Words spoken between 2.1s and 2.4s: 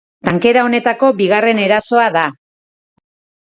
da.